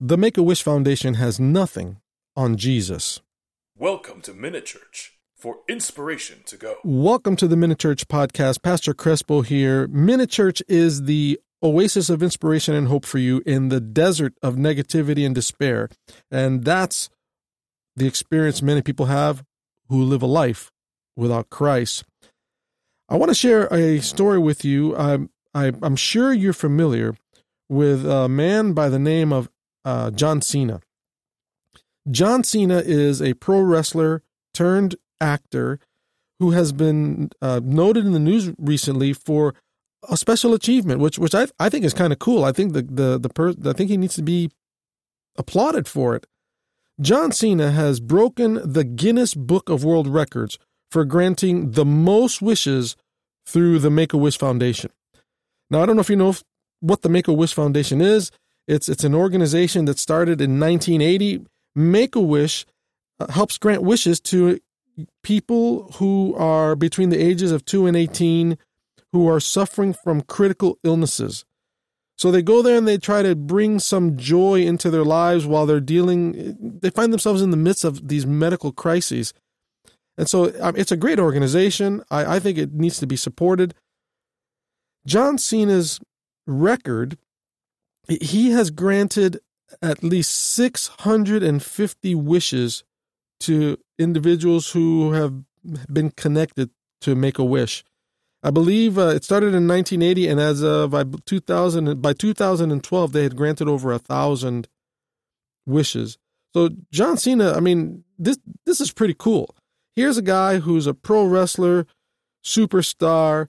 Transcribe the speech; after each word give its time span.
The 0.00 0.18
Make 0.18 0.36
a 0.36 0.42
Wish 0.42 0.60
Foundation 0.60 1.14
has 1.14 1.38
nothing 1.38 1.98
on 2.34 2.56
Jesus. 2.56 3.20
Welcome 3.78 4.22
to 4.22 4.34
Minute 4.34 4.66
Church 4.66 5.12
for 5.36 5.58
inspiration 5.68 6.40
to 6.46 6.56
go. 6.56 6.78
Welcome 6.82 7.36
to 7.36 7.46
the 7.46 7.56
Minute 7.56 7.78
Church 7.78 8.08
podcast. 8.08 8.60
Pastor 8.60 8.92
Crespo 8.92 9.42
here. 9.42 9.86
Minute 9.86 10.30
Church 10.30 10.60
is 10.66 11.04
the 11.04 11.38
oasis 11.62 12.10
of 12.10 12.24
inspiration 12.24 12.74
and 12.74 12.88
hope 12.88 13.06
for 13.06 13.18
you 13.18 13.40
in 13.46 13.68
the 13.68 13.80
desert 13.80 14.34
of 14.42 14.56
negativity 14.56 15.24
and 15.24 15.32
despair. 15.32 15.88
And 16.28 16.64
that's 16.64 17.08
the 17.94 18.08
experience 18.08 18.62
many 18.62 18.82
people 18.82 19.06
have 19.06 19.44
who 19.88 20.02
live 20.02 20.22
a 20.22 20.26
life 20.26 20.72
without 21.14 21.50
Christ. 21.50 22.04
I 23.08 23.14
want 23.14 23.30
to 23.30 23.34
share 23.34 23.72
a 23.72 24.00
story 24.00 24.40
with 24.40 24.64
you. 24.64 24.96
I'm, 24.96 25.30
I, 25.54 25.66
am 25.66 25.78
i 25.82 25.86
am 25.86 25.96
sure 25.96 26.32
you're 26.32 26.52
familiar 26.52 27.14
with 27.68 28.04
a 28.04 28.28
man 28.28 28.72
by 28.72 28.88
the 28.88 28.98
name 28.98 29.32
of 29.32 29.48
uh, 29.84 30.10
John 30.10 30.40
Cena. 30.40 30.80
John 32.10 32.44
Cena 32.44 32.82
is 32.84 33.22
a 33.22 33.34
pro 33.34 33.60
wrestler 33.60 34.22
turned 34.52 34.96
actor 35.20 35.78
who 36.38 36.50
has 36.50 36.72
been 36.72 37.30
uh, 37.40 37.60
noted 37.62 38.04
in 38.04 38.12
the 38.12 38.18
news 38.18 38.52
recently 38.58 39.12
for 39.12 39.54
a 40.08 40.16
special 40.16 40.52
achievement, 40.52 41.00
which 41.00 41.18
which 41.18 41.34
I 41.34 41.46
I 41.58 41.68
think 41.68 41.84
is 41.84 41.94
kind 41.94 42.12
of 42.12 42.18
cool. 42.18 42.44
I 42.44 42.52
think 42.52 42.72
the 42.72 42.82
the 42.82 43.18
the 43.18 43.28
per, 43.28 43.54
I 43.64 43.72
think 43.72 43.90
he 43.90 43.96
needs 43.96 44.14
to 44.16 44.22
be 44.22 44.50
applauded 45.36 45.88
for 45.88 46.14
it. 46.14 46.26
John 47.00 47.32
Cena 47.32 47.70
has 47.72 48.00
broken 48.00 48.60
the 48.64 48.84
Guinness 48.84 49.34
Book 49.34 49.68
of 49.68 49.82
World 49.82 50.06
Records 50.06 50.58
for 50.90 51.04
granting 51.04 51.72
the 51.72 51.84
most 51.84 52.40
wishes 52.40 52.96
through 53.46 53.80
the 53.80 53.90
Make 53.90 54.12
a 54.12 54.16
Wish 54.16 54.38
Foundation. 54.38 54.90
Now 55.70 55.82
I 55.82 55.86
don't 55.86 55.96
know 55.96 56.02
if 56.02 56.10
you 56.10 56.16
know 56.16 56.34
what 56.80 57.02
the 57.02 57.08
Make 57.08 57.28
a 57.28 57.32
Wish 57.32 57.54
Foundation 57.54 58.00
is. 58.00 58.30
It's 58.66 58.88
it's 58.88 59.04
an 59.04 59.14
organization 59.14 59.84
that 59.86 59.98
started 59.98 60.40
in 60.40 60.58
1980. 60.58 61.46
Make 61.74 62.14
a 62.14 62.20
Wish 62.20 62.66
uh, 63.20 63.30
helps 63.32 63.58
grant 63.58 63.82
wishes 63.82 64.20
to 64.20 64.60
people 65.22 65.90
who 65.96 66.34
are 66.36 66.76
between 66.76 67.10
the 67.10 67.20
ages 67.20 67.50
of 67.50 67.64
2 67.64 67.86
and 67.86 67.96
18 67.96 68.56
who 69.12 69.28
are 69.28 69.40
suffering 69.40 69.92
from 69.92 70.20
critical 70.22 70.78
illnesses. 70.84 71.44
So 72.16 72.30
they 72.30 72.42
go 72.42 72.62
there 72.62 72.78
and 72.78 72.86
they 72.86 72.98
try 72.98 73.22
to 73.22 73.34
bring 73.34 73.78
some 73.80 74.16
joy 74.16 74.62
into 74.62 74.90
their 74.90 75.04
lives 75.04 75.46
while 75.46 75.66
they're 75.66 75.80
dealing, 75.80 76.78
they 76.80 76.90
find 76.90 77.12
themselves 77.12 77.42
in 77.42 77.50
the 77.50 77.56
midst 77.56 77.84
of 77.84 78.08
these 78.08 78.24
medical 78.24 78.72
crises. 78.72 79.34
And 80.16 80.28
so 80.28 80.52
um, 80.60 80.76
it's 80.76 80.92
a 80.92 80.96
great 80.96 81.18
organization. 81.18 82.02
I, 82.10 82.36
I 82.36 82.38
think 82.38 82.56
it 82.56 82.72
needs 82.72 82.98
to 83.00 83.06
be 83.06 83.16
supported. 83.16 83.74
John 85.06 85.38
Cena's 85.38 86.00
record 86.46 87.18
he 88.08 88.50
has 88.50 88.70
granted 88.70 89.40
at 89.82 90.02
least 90.02 90.30
650 90.32 92.14
wishes 92.14 92.84
to 93.40 93.78
individuals 93.98 94.70
who 94.70 95.12
have 95.12 95.34
been 95.92 96.10
connected 96.10 96.70
to 97.00 97.14
Make 97.14 97.38
a 97.38 97.44
Wish. 97.44 97.84
I 98.42 98.50
believe 98.50 98.98
uh, 98.98 99.08
it 99.08 99.24
started 99.24 99.54
in 99.54 99.66
1980, 99.66 100.28
and 100.28 100.38
as 100.38 100.62
of 100.62 100.90
by 100.90 101.04
2000, 101.24 102.02
by 102.02 102.12
2012, 102.12 103.12
they 103.12 103.22
had 103.22 103.36
granted 103.36 103.68
over 103.68 103.90
a 103.90 103.98
thousand 103.98 104.68
wishes. 105.66 106.18
So 106.52 106.68
John 106.92 107.16
Cena, 107.16 107.52
I 107.52 107.60
mean, 107.60 108.04
this 108.18 108.38
this 108.66 108.80
is 108.80 108.92
pretty 108.92 109.14
cool. 109.18 109.54
Here's 109.96 110.18
a 110.18 110.22
guy 110.22 110.58
who's 110.58 110.86
a 110.86 110.94
pro 110.94 111.24
wrestler, 111.24 111.86
superstar, 112.44 113.48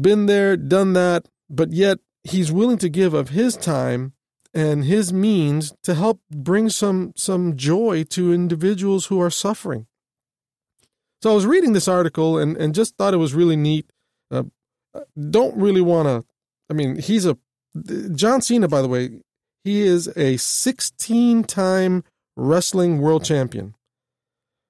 been 0.00 0.26
there, 0.26 0.56
done 0.56 0.92
that, 0.92 1.26
but 1.50 1.72
yet 1.72 1.98
he's 2.24 2.52
willing 2.52 2.78
to 2.78 2.88
give 2.88 3.14
of 3.14 3.30
his 3.30 3.56
time 3.56 4.12
and 4.54 4.84
his 4.84 5.12
means 5.12 5.74
to 5.82 5.94
help 5.94 6.20
bring 6.30 6.68
some 6.68 7.12
some 7.16 7.56
joy 7.56 8.04
to 8.04 8.32
individuals 8.32 9.06
who 9.06 9.20
are 9.20 9.30
suffering. 9.30 9.86
So 11.22 11.30
I 11.30 11.34
was 11.34 11.46
reading 11.46 11.72
this 11.72 11.88
article 11.88 12.38
and, 12.38 12.56
and 12.56 12.74
just 12.74 12.96
thought 12.96 13.14
it 13.14 13.18
was 13.18 13.34
really 13.34 13.56
neat. 13.56 13.90
Uh, 14.30 14.44
don't 15.30 15.56
really 15.56 15.80
want 15.80 16.08
to. 16.08 16.24
I 16.68 16.74
mean, 16.74 16.96
he's 16.96 17.26
a 17.26 17.38
John 18.14 18.42
Cena, 18.42 18.68
by 18.68 18.82
the 18.82 18.88
way. 18.88 19.22
He 19.64 19.82
is 19.82 20.12
a 20.16 20.36
16 20.36 21.44
time 21.44 22.04
wrestling 22.36 22.98
world 22.98 23.24
champion. 23.24 23.74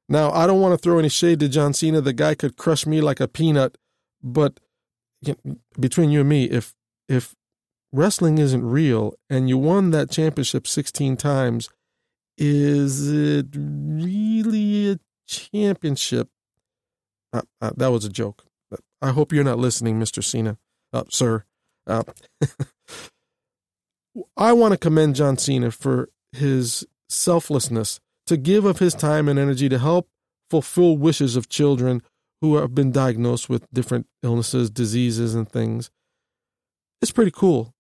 Now, 0.09 0.31
I 0.31 0.47
don't 0.47 0.61
want 0.61 0.75
to 0.75 0.79
throw 0.79 0.99
any 0.99 1.09
shade 1.09 1.41
to 1.41 1.49
John 1.49 1.73
Cena. 1.73 2.01
The 2.01 2.13
guy 2.13 2.35
could 2.35 2.57
crush 2.57 2.87
me 2.87 3.01
like 3.01 3.21
a 3.21 3.29
peanut, 3.29 3.79
but 4.23 4.61
between 5.81 6.11
you 6.11 6.21
and 6.21 6.29
me, 6.29 6.45
if 6.45 6.75
if 7.09 7.35
wrestling 7.93 8.39
isn't 8.39 8.65
real 8.65 9.15
and 9.29 9.49
you 9.49 9.59
won 9.59 9.91
that 9.91 10.11
championship 10.11 10.67
16 10.67 11.17
times, 11.17 11.69
is 12.39 13.11
it 13.11 13.47
really 13.55 14.93
a 14.93 14.99
championship? 15.27 16.29
Uh, 17.33 17.43
uh, 17.61 17.71
that 17.77 17.89
was 17.89 18.05
a 18.05 18.11
joke. 18.11 18.45
I 19.01 19.11
hope 19.11 19.33
you're 19.33 19.45
not 19.45 19.59
listening, 19.59 19.99
Mr. 19.99 20.23
Cena, 20.23 20.59
uh, 20.93 21.05
sir. 21.11 21.45
Uh, 21.87 22.05
I 24.37 24.53
want 24.53 24.73
to 24.73 24.79
commend 24.79 25.17
John 25.17 25.37
Cena 25.37 25.71
for 25.71 26.11
his 26.33 26.87
selflessness 27.09 28.01
to 28.27 28.37
give 28.37 28.65
of 28.65 28.79
his 28.79 28.95
time 28.95 29.29
and 29.29 29.39
energy 29.39 29.69
to 29.69 29.79
help 29.79 30.09
fulfill 30.51 30.97
wishes 30.97 31.35
of 31.35 31.49
children 31.49 32.03
who 32.41 32.57
have 32.57 32.75
been 32.75 32.93
diagnosed 32.93 33.49
with 33.49 33.67
different 33.73 34.07
illnesses, 34.23 34.71
diseases, 34.71 35.35
and 35.35 35.51
things. 35.51 35.91
It's 37.01 37.13
pretty 37.13 37.31
cool. 37.31 37.72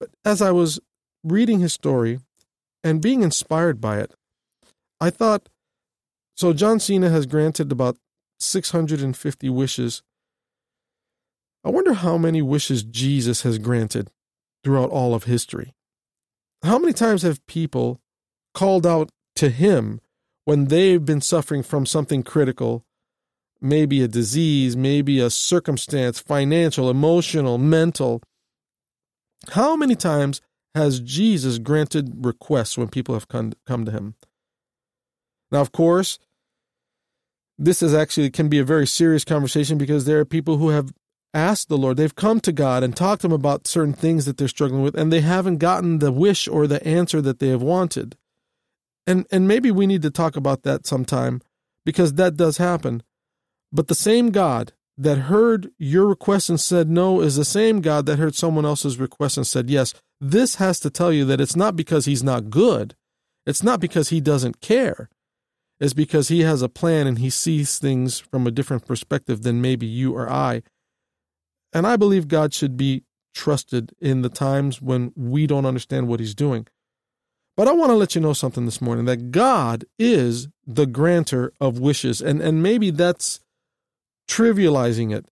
But 0.00 0.10
as 0.24 0.40
I 0.40 0.50
was 0.50 0.80
reading 1.24 1.60
his 1.60 1.72
story 1.72 2.20
and 2.84 3.02
being 3.02 3.22
inspired 3.22 3.80
by 3.80 3.98
it, 3.98 4.14
I 5.00 5.10
thought 5.10 5.48
so 6.36 6.52
John 6.52 6.78
Cena 6.78 7.10
has 7.10 7.26
granted 7.26 7.72
about 7.72 7.96
650 8.38 9.48
wishes. 9.48 10.02
I 11.64 11.70
wonder 11.70 11.94
how 11.94 12.16
many 12.16 12.42
wishes 12.42 12.84
Jesus 12.84 13.42
has 13.42 13.58
granted 13.58 14.10
throughout 14.62 14.90
all 14.90 15.14
of 15.14 15.24
history. 15.24 15.74
How 16.62 16.78
many 16.78 16.92
times 16.92 17.22
have 17.22 17.44
people 17.46 18.00
called 18.54 18.86
out 18.86 19.10
to 19.36 19.50
him 19.50 20.00
when 20.44 20.66
they've 20.66 21.04
been 21.04 21.20
suffering 21.20 21.62
from 21.62 21.86
something 21.86 22.22
critical, 22.22 22.84
maybe 23.60 24.02
a 24.02 24.08
disease, 24.08 24.76
maybe 24.76 25.20
a 25.20 25.30
circumstance, 25.30 26.20
financial, 26.20 26.88
emotional, 26.88 27.58
mental, 27.58 28.22
how 29.50 29.76
many 29.76 29.94
times 29.94 30.40
has 30.74 31.00
Jesus 31.00 31.58
granted 31.58 32.24
requests 32.24 32.76
when 32.78 32.88
people 32.88 33.14
have 33.14 33.28
come, 33.28 33.52
come 33.66 33.84
to 33.84 33.90
him? 33.90 34.14
Now, 35.50 35.60
of 35.60 35.72
course, 35.72 36.18
this 37.58 37.82
is 37.82 37.94
actually 37.94 38.30
can 38.30 38.48
be 38.48 38.58
a 38.58 38.64
very 38.64 38.86
serious 38.86 39.24
conversation 39.24 39.78
because 39.78 40.04
there 40.04 40.20
are 40.20 40.24
people 40.24 40.58
who 40.58 40.68
have 40.68 40.92
asked 41.34 41.68
the 41.68 41.78
Lord, 41.78 41.96
they've 41.96 42.14
come 42.14 42.40
to 42.40 42.52
God 42.52 42.82
and 42.82 42.96
talked 42.96 43.22
to 43.22 43.28
him 43.28 43.32
about 43.32 43.66
certain 43.66 43.92
things 43.92 44.24
that 44.24 44.36
they're 44.36 44.48
struggling 44.48 44.82
with, 44.82 44.94
and 44.94 45.12
they 45.12 45.20
haven't 45.20 45.58
gotten 45.58 45.98
the 45.98 46.12
wish 46.12 46.48
or 46.48 46.66
the 46.66 46.84
answer 46.86 47.20
that 47.20 47.38
they 47.38 47.48
have 47.48 47.62
wanted. 47.62 48.16
And 49.06 49.26
and 49.30 49.48
maybe 49.48 49.70
we 49.70 49.86
need 49.86 50.02
to 50.02 50.10
talk 50.10 50.36
about 50.36 50.62
that 50.62 50.86
sometime 50.86 51.40
because 51.84 52.14
that 52.14 52.36
does 52.36 52.58
happen. 52.58 53.02
But 53.72 53.88
the 53.88 53.94
same 53.94 54.30
God 54.30 54.72
that 54.98 55.18
heard 55.18 55.70
your 55.78 56.06
request 56.06 56.50
and 56.50 56.60
said 56.60 56.90
no 56.90 57.20
is 57.20 57.36
the 57.36 57.44
same 57.44 57.80
God 57.80 58.04
that 58.06 58.18
heard 58.18 58.34
someone 58.34 58.66
else's 58.66 58.98
request 58.98 59.36
and 59.36 59.46
said 59.46 59.70
yes. 59.70 59.94
This 60.20 60.56
has 60.56 60.80
to 60.80 60.90
tell 60.90 61.12
you 61.12 61.24
that 61.26 61.40
it's 61.40 61.54
not 61.54 61.76
because 61.76 62.04
he's 62.04 62.24
not 62.24 62.50
good. 62.50 62.96
It's 63.46 63.62
not 63.62 63.78
because 63.78 64.08
he 64.08 64.20
doesn't 64.20 64.60
care. 64.60 65.08
It's 65.78 65.94
because 65.94 66.28
he 66.28 66.40
has 66.40 66.60
a 66.60 66.68
plan 66.68 67.06
and 67.06 67.20
he 67.20 67.30
sees 67.30 67.78
things 67.78 68.18
from 68.18 68.46
a 68.46 68.50
different 68.50 68.86
perspective 68.86 69.42
than 69.42 69.62
maybe 69.62 69.86
you 69.86 70.14
or 70.16 70.28
I. 70.28 70.62
And 71.72 71.86
I 71.86 71.96
believe 71.96 72.26
God 72.26 72.52
should 72.52 72.76
be 72.76 73.04
trusted 73.34 73.92
in 74.00 74.22
the 74.22 74.28
times 74.28 74.82
when 74.82 75.12
we 75.14 75.46
don't 75.46 75.66
understand 75.66 76.08
what 76.08 76.18
he's 76.18 76.34
doing. 76.34 76.66
But 77.56 77.68
I 77.68 77.72
want 77.72 77.90
to 77.90 77.96
let 77.96 78.16
you 78.16 78.20
know 78.20 78.32
something 78.32 78.64
this 78.64 78.80
morning 78.80 79.04
that 79.04 79.30
God 79.30 79.84
is 79.98 80.48
the 80.66 80.86
granter 80.86 81.52
of 81.60 81.78
wishes. 81.78 82.20
And 82.20 82.40
and 82.40 82.62
maybe 82.62 82.90
that's 82.90 83.40
trivializing 84.28 85.14
it. 85.14 85.26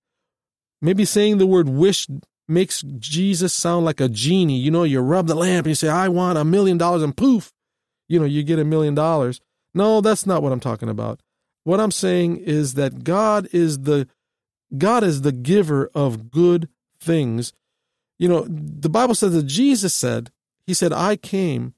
Maybe 0.82 1.04
saying 1.04 1.38
the 1.38 1.46
word 1.46 1.68
wish 1.68 2.06
makes 2.48 2.82
Jesus 2.82 3.52
sound 3.52 3.84
like 3.84 4.00
a 4.00 4.08
genie. 4.08 4.58
You 4.58 4.70
know, 4.70 4.84
you 4.84 5.00
rub 5.00 5.26
the 5.26 5.34
lamp 5.34 5.66
and 5.66 5.70
you 5.70 5.74
say, 5.74 5.88
I 5.88 6.08
want 6.08 6.38
a 6.38 6.44
million 6.44 6.78
dollars, 6.78 7.02
and 7.02 7.16
poof, 7.16 7.52
you 8.08 8.18
know, 8.18 8.24
you 8.24 8.42
get 8.42 8.58
a 8.58 8.64
million 8.64 8.94
dollars. 8.94 9.40
No, 9.74 10.00
that's 10.00 10.26
not 10.26 10.42
what 10.42 10.52
I'm 10.52 10.60
talking 10.60 10.88
about. 10.88 11.20
What 11.64 11.80
I'm 11.80 11.90
saying 11.90 12.38
is 12.38 12.74
that 12.74 13.04
God 13.04 13.48
is 13.52 13.80
the 13.80 14.08
God 14.76 15.04
is 15.04 15.22
the 15.22 15.32
giver 15.32 15.90
of 15.94 16.30
good 16.30 16.68
things. 17.00 17.52
You 18.18 18.28
know, 18.28 18.46
the 18.48 18.88
Bible 18.88 19.14
says 19.14 19.32
that 19.32 19.46
Jesus 19.46 19.94
said, 19.94 20.30
He 20.66 20.74
said, 20.74 20.92
I 20.92 21.16
came 21.16 21.74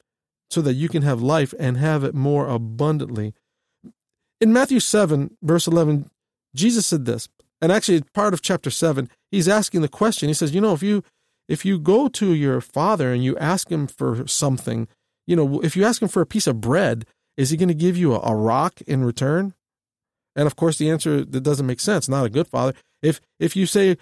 so 0.50 0.60
that 0.62 0.74
you 0.74 0.88
can 0.88 1.02
have 1.02 1.20
life 1.20 1.52
and 1.58 1.76
have 1.76 2.04
it 2.04 2.14
more 2.14 2.46
abundantly. 2.48 3.34
In 4.40 4.52
Matthew 4.52 4.80
7, 4.80 5.36
verse 5.42 5.66
11, 5.66 6.10
Jesus 6.58 6.86
said 6.86 7.04
this, 7.04 7.28
and 7.62 7.70
actually 7.70 8.02
part 8.12 8.34
of 8.34 8.42
chapter 8.42 8.70
7, 8.70 9.08
he's 9.30 9.48
asking 9.48 9.80
the 9.80 9.88
question. 9.88 10.28
He 10.28 10.34
says, 10.34 10.54
You 10.54 10.60
know, 10.60 10.72
if 10.72 10.82
you 10.82 11.02
if 11.48 11.64
you 11.64 11.78
go 11.78 12.08
to 12.08 12.34
your 12.34 12.60
father 12.60 13.12
and 13.12 13.24
you 13.24 13.36
ask 13.38 13.70
him 13.70 13.86
for 13.86 14.26
something, 14.26 14.86
you 15.26 15.36
know, 15.36 15.60
if 15.60 15.76
you 15.76 15.84
ask 15.84 16.02
him 16.02 16.08
for 16.08 16.20
a 16.20 16.26
piece 16.26 16.46
of 16.46 16.60
bread, 16.60 17.06
is 17.36 17.50
he 17.50 17.56
going 17.56 17.68
to 17.68 17.74
give 17.74 17.96
you 17.96 18.14
a, 18.14 18.20
a 18.20 18.34
rock 18.34 18.80
in 18.82 19.04
return? 19.04 19.54
And 20.36 20.46
of 20.46 20.56
course, 20.56 20.76
the 20.76 20.90
answer 20.90 21.24
that 21.24 21.40
doesn't 21.40 21.66
make 21.66 21.80
sense. 21.80 22.08
Not 22.08 22.26
a 22.26 22.30
good 22.30 22.48
father. 22.48 22.74
If 23.02 23.20
if 23.38 23.56
you 23.56 23.66
say, 23.66 23.96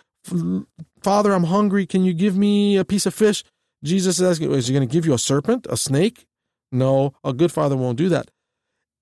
"Father, 1.02 1.32
I'm 1.32 1.44
hungry. 1.44 1.87
Can 1.87 2.05
you 2.05 2.14
give 2.14 2.37
me 2.37 2.76
a 2.76 2.85
piece 2.85 3.06
of 3.06 3.14
fish?" 3.14 3.44
Jesus 3.85 4.19
is 4.19 4.26
asking, 4.26 4.52
"Is 4.52 4.67
he 4.67 4.75
going 4.75 4.87
to 4.87 4.93
give 4.93 5.06
you 5.06 5.14
a 5.14 5.19
serpent, 5.19 5.67
a 5.69 5.76
snake?" 5.76 6.26
No, 6.73 7.12
a 7.23 7.32
good 7.32 7.52
father 7.52 7.76
won't 7.76 7.99
do 7.99 8.09
that. 8.09 8.31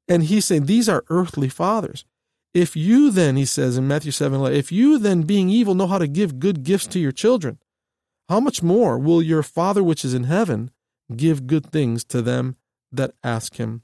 And 0.06 0.24
he's 0.24 0.44
saying 0.44 0.66
these 0.66 0.88
are 0.88 1.04
earthly 1.08 1.48
fathers. 1.48 2.04
If 2.54 2.76
you 2.76 3.10
then, 3.10 3.34
he 3.34 3.44
says 3.44 3.76
in 3.76 3.88
Matthew 3.88 4.12
7, 4.12 4.40
if 4.52 4.70
you 4.70 4.98
then, 4.98 5.22
being 5.22 5.50
evil, 5.50 5.74
know 5.74 5.88
how 5.88 5.98
to 5.98 6.06
give 6.06 6.38
good 6.38 6.62
gifts 6.62 6.86
to 6.88 7.00
your 7.00 7.10
children, 7.10 7.58
how 8.28 8.38
much 8.38 8.62
more 8.62 8.96
will 8.96 9.20
your 9.20 9.42
Father 9.42 9.82
which 9.82 10.04
is 10.04 10.14
in 10.14 10.24
heaven 10.24 10.70
give 11.14 11.48
good 11.48 11.70
things 11.72 12.04
to 12.04 12.22
them 12.22 12.56
that 12.92 13.12
ask 13.24 13.56
him? 13.56 13.82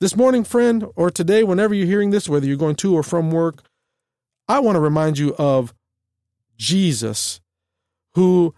This 0.00 0.16
morning, 0.16 0.42
friend, 0.42 0.86
or 0.96 1.10
today, 1.10 1.44
whenever 1.44 1.74
you're 1.74 1.86
hearing 1.86 2.10
this, 2.10 2.28
whether 2.28 2.46
you're 2.46 2.56
going 2.56 2.76
to 2.76 2.96
or 2.96 3.02
from 3.02 3.30
work, 3.30 3.62
I 4.48 4.58
want 4.60 4.76
to 4.76 4.80
remind 4.80 5.18
you 5.18 5.34
of 5.36 5.74
Jesus, 6.56 7.40
who 8.14 8.54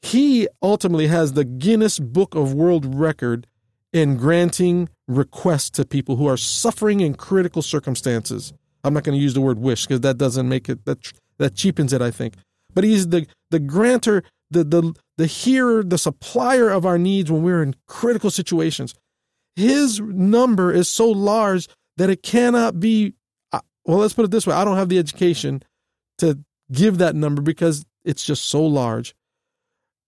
he 0.00 0.48
ultimately 0.62 1.08
has 1.08 1.32
the 1.32 1.44
Guinness 1.44 1.98
Book 1.98 2.36
of 2.36 2.54
World 2.54 2.94
Record 2.94 3.48
in 3.92 4.16
granting 4.16 4.88
requests 5.06 5.70
to 5.70 5.84
people 5.84 6.16
who 6.16 6.26
are 6.26 6.36
suffering 6.36 7.00
in 7.00 7.14
critical 7.14 7.62
circumstances. 7.62 8.52
I'm 8.84 8.94
not 8.94 9.04
going 9.04 9.16
to 9.16 9.22
use 9.22 9.34
the 9.34 9.40
word 9.40 9.58
wish 9.58 9.86
because 9.86 10.00
that 10.00 10.18
doesn't 10.18 10.48
make 10.48 10.68
it 10.68 10.84
that 10.84 10.98
that 11.38 11.54
cheapens 11.54 11.92
it. 11.92 12.02
I 12.02 12.10
think, 12.10 12.34
but 12.74 12.84
he's 12.84 13.08
the 13.08 13.26
the 13.50 13.58
grantor, 13.58 14.22
the 14.50 14.64
the 14.64 14.94
the 15.16 15.26
hearer, 15.26 15.82
the 15.82 15.98
supplier 15.98 16.70
of 16.70 16.86
our 16.86 16.98
needs 16.98 17.30
when 17.30 17.42
we're 17.42 17.62
in 17.62 17.74
critical 17.86 18.30
situations. 18.30 18.94
His 19.56 20.00
number 20.00 20.72
is 20.72 20.88
so 20.88 21.10
large 21.10 21.68
that 21.96 22.10
it 22.10 22.22
cannot 22.22 22.78
be. 22.78 23.14
Uh, 23.52 23.60
well, 23.84 23.98
let's 23.98 24.14
put 24.14 24.24
it 24.24 24.30
this 24.30 24.46
way: 24.46 24.54
I 24.54 24.64
don't 24.64 24.76
have 24.76 24.88
the 24.88 24.98
education 24.98 25.62
to 26.18 26.38
give 26.70 26.98
that 26.98 27.16
number 27.16 27.42
because 27.42 27.84
it's 28.04 28.24
just 28.24 28.44
so 28.44 28.64
large, 28.64 29.14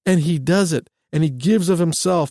and 0.06 0.20
he 0.20 0.38
does 0.38 0.72
it, 0.72 0.88
and 1.12 1.24
he 1.24 1.30
gives 1.30 1.68
of 1.68 1.78
himself 1.78 2.30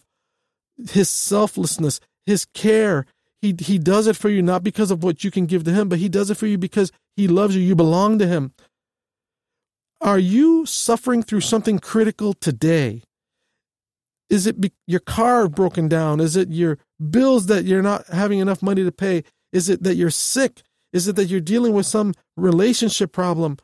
his 0.90 1.10
selflessness, 1.10 2.00
his 2.26 2.46
care. 2.46 3.06
He, 3.42 3.56
he 3.60 3.80
does 3.80 4.08
it 4.08 4.18
for 4.18 4.30
you 4.30 4.42
not 4.42 4.64
because 4.64 4.92
of 4.92 5.04
what 5.04 5.24
you 5.24 5.32
can 5.32 5.46
give 5.46 5.64
to 5.64 5.72
him, 5.72 5.90
but 5.90 6.00
he 6.00 6.10
does 6.10 6.30
it 6.30 6.36
for 6.36 6.48
you 6.48 6.58
because 6.58 6.92
he 7.16 7.28
loves 7.28 7.56
you. 7.56 7.62
You 7.62 7.76
belong 7.76 8.20
to 8.20 8.28
him. 8.28 8.54
Are 10.02 10.20
you 10.20 10.66
suffering 10.66 11.24
through 11.24 11.42
something 11.42 11.80
critical 11.80 12.34
today? 12.34 13.04
Is 14.30 14.46
it 14.46 14.62
be, 14.62 14.72
your 14.88 15.00
car 15.00 15.48
broken 15.48 15.88
down? 15.88 16.20
Is 16.20 16.36
it 16.36 16.50
your 16.50 16.78
bills 17.10 17.48
that 17.48 17.66
you're 17.66 17.82
not 17.82 18.08
having 18.08 18.40
enough 18.40 18.62
money 18.62 18.84
to 18.84 18.92
pay? 18.92 19.24
Is 19.52 19.70
it 19.70 19.84
that 19.84 19.96
you're 19.96 20.12
sick? 20.12 20.62
Is 20.94 21.08
it 21.08 21.16
that 21.16 21.26
you're 21.26 21.40
dealing 21.40 21.74
with 21.74 21.86
some 21.86 22.14
relationship 22.38 23.12
problem? 23.12 23.58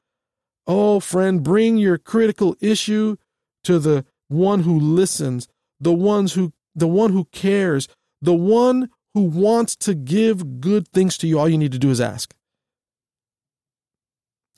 Oh, 0.68 1.00
friend, 1.00 1.44
bring 1.44 1.78
your 1.78 1.98
critical 1.98 2.56
issue 2.60 3.18
to 3.64 3.80
the 3.80 4.06
one 4.28 4.62
who 4.62 4.80
listens, 4.80 5.48
the 5.80 5.94
ones 5.94 6.34
who 6.34 6.52
the 6.76 6.88
one 6.88 7.12
who 7.12 7.26
cares, 7.26 7.88
the 8.22 8.34
one 8.34 8.90
who 9.14 9.22
wants 9.22 9.76
to 9.78 9.94
give 9.94 10.60
good 10.60 10.88
things 10.90 11.18
to 11.18 11.28
you. 11.28 11.40
All 11.40 11.48
you 11.48 11.58
need 11.58 11.72
to 11.72 11.80
do 11.80 11.90
is 11.90 12.02
ask. 12.02 12.36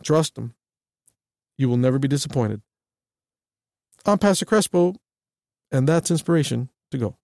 Trust 0.04 0.38
him. 0.38 0.56
You 1.58 1.70
will 1.70 1.78
never 1.78 2.00
be 2.00 2.08
disappointed. 2.08 2.62
I'm 4.06 4.18
Pastor 4.18 4.46
Crespo, 4.46 4.96
and 5.72 5.88
that's 5.88 6.12
inspiration 6.12 6.70
to 6.92 6.98
go. 6.98 7.18